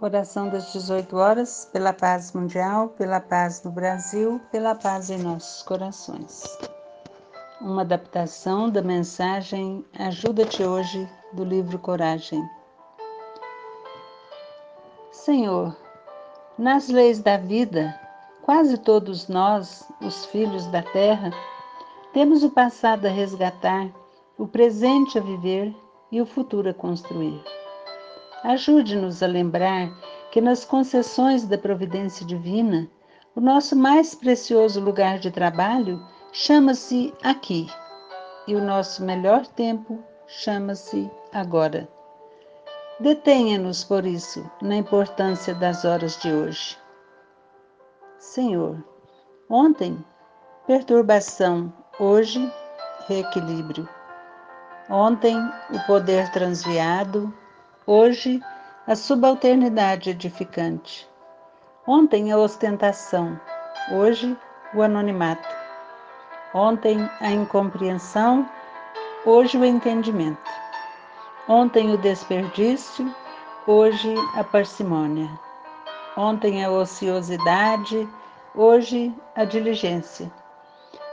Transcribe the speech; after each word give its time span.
Oração 0.00 0.48
das 0.48 0.72
18 0.72 1.16
horas, 1.16 1.68
pela 1.72 1.92
paz 1.92 2.32
mundial, 2.32 2.90
pela 2.90 3.20
paz 3.20 3.58
do 3.58 3.68
Brasil, 3.68 4.40
pela 4.52 4.72
paz 4.72 5.10
em 5.10 5.18
nossos 5.18 5.64
corações. 5.64 6.56
Uma 7.60 7.82
adaptação 7.82 8.70
da 8.70 8.80
mensagem 8.80 9.84
Ajuda-te 9.98 10.62
hoje 10.62 11.10
do 11.32 11.42
livro 11.42 11.80
Coragem. 11.80 12.48
Senhor, 15.10 15.76
nas 16.56 16.88
leis 16.88 17.20
da 17.20 17.36
vida, 17.36 17.92
quase 18.42 18.78
todos 18.78 19.26
nós, 19.26 19.84
os 20.00 20.24
filhos 20.26 20.64
da 20.68 20.80
terra, 20.80 21.32
temos 22.12 22.44
o 22.44 22.50
passado 22.50 23.06
a 23.06 23.10
resgatar, 23.10 23.88
o 24.38 24.46
presente 24.46 25.18
a 25.18 25.20
viver 25.20 25.74
e 26.12 26.22
o 26.22 26.26
futuro 26.26 26.70
a 26.70 26.74
construir. 26.74 27.42
Ajude-nos 28.44 29.22
a 29.22 29.26
lembrar 29.26 29.90
que 30.30 30.40
nas 30.40 30.64
concessões 30.64 31.46
da 31.46 31.58
providência 31.58 32.24
divina, 32.24 32.88
o 33.34 33.40
nosso 33.40 33.74
mais 33.74 34.14
precioso 34.14 34.80
lugar 34.80 35.18
de 35.18 35.30
trabalho 35.30 36.00
chama-se 36.32 37.12
aqui 37.22 37.68
e 38.46 38.54
o 38.54 38.64
nosso 38.64 39.04
melhor 39.04 39.46
tempo 39.46 40.02
chama-se 40.26 41.10
agora. 41.32 41.88
Detenha-nos, 43.00 43.84
por 43.84 44.04
isso, 44.04 44.48
na 44.60 44.76
importância 44.76 45.54
das 45.54 45.84
horas 45.84 46.16
de 46.20 46.32
hoje. 46.32 46.76
Senhor, 48.18 48.82
ontem, 49.48 50.04
perturbação, 50.66 51.72
hoje, 51.98 52.52
reequilíbrio. 53.06 53.88
Ontem, 54.90 55.36
o 55.70 55.86
poder 55.86 56.30
transviado, 56.32 57.32
Hoje, 57.90 58.42
a 58.86 58.94
subalternidade 58.94 60.10
edificante. 60.10 61.08
Ontem, 61.86 62.30
a 62.30 62.36
ostentação. 62.36 63.40
Hoje, 63.90 64.36
o 64.74 64.82
anonimato. 64.82 65.48
Ontem, 66.52 66.98
a 67.18 67.30
incompreensão. 67.30 68.46
Hoje, 69.24 69.56
o 69.56 69.64
entendimento. 69.64 70.50
Ontem, 71.48 71.90
o 71.90 71.96
desperdício. 71.96 73.10
Hoje, 73.66 74.14
a 74.34 74.44
parcimônia. 74.44 75.30
Ontem, 76.14 76.62
a 76.62 76.70
ociosidade. 76.70 78.06
Hoje, 78.54 79.14
a 79.34 79.46
diligência. 79.46 80.30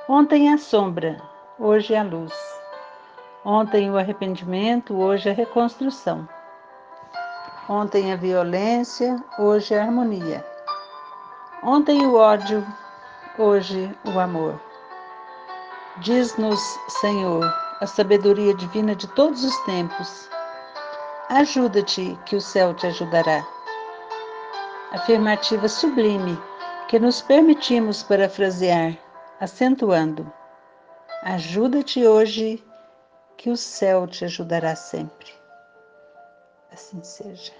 Ontem, 0.09 0.53
a 0.53 0.57
sombra. 0.57 1.21
Hoje, 1.57 1.95
a 1.95 2.03
luz. 2.03 2.33
Ontem, 3.45 3.89
o 3.89 3.97
arrependimento. 3.97 4.93
Hoje, 4.93 5.29
a 5.29 5.33
reconstrução. 5.33 6.27
Ontem 7.67 8.13
a 8.13 8.15
violência, 8.15 9.17
hoje 9.39 9.73
a 9.73 9.81
harmonia. 9.81 10.45
Ontem 11.63 12.05
o 12.05 12.13
ódio, 12.13 12.63
hoje 13.39 13.91
o 14.05 14.19
amor. 14.19 14.61
Diz-nos, 15.97 16.59
Senhor, 17.01 17.43
a 17.81 17.87
sabedoria 17.87 18.53
divina 18.53 18.95
de 18.95 19.07
todos 19.15 19.43
os 19.43 19.57
tempos. 19.63 20.29
Ajuda-te, 21.29 22.15
que 22.27 22.35
o 22.35 22.41
céu 22.41 22.71
te 22.75 22.85
ajudará. 22.85 23.43
Afirmativa 24.91 25.67
sublime 25.67 26.39
que 26.87 26.99
nos 26.99 27.23
permitimos 27.23 28.03
parafrasear, 28.03 28.95
acentuando: 29.39 30.31
Ajuda-te 31.23 32.05
hoje, 32.05 32.63
que 33.35 33.49
o 33.49 33.57
céu 33.57 34.05
te 34.05 34.23
ajudará 34.23 34.75
sempre. 34.75 35.44
Assim 36.75 37.01
seja. 37.03 37.53